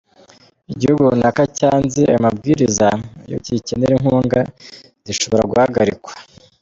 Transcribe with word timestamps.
Igihugu 0.73 1.01
runaka 1.11 1.43
cyanze 1.57 1.99
ayo 2.09 2.19
mabwiriza, 2.25 2.87
iyo 3.27 3.37
kigikenera 3.43 3.93
inkunga 3.97 4.39
zishobora 5.05 5.47
guhagarikwa. 5.51 6.11